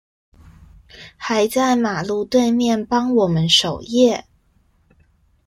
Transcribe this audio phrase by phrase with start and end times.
[1.15, 4.25] 還在馬路對面幫我們守夜